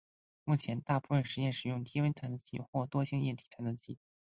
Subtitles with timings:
[0.45, 3.99] 目前大部分的实验使用低温探测器或惰性液体探测器。